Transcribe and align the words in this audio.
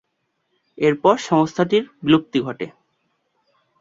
এরপর 0.77 1.15
সংস্থাটির 1.29 1.83
বিলুপ্তি 2.03 2.39
ঘটে। 2.41 2.65